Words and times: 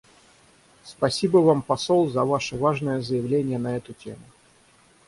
Спасибо 0.83 1.37
Вам, 1.45 1.61
посол, 1.61 2.09
за 2.09 2.25
Ваше 2.25 2.57
важное 2.57 3.01
заявление 3.03 3.59
на 3.59 3.77
эту 3.77 3.93
тему. 3.93 4.25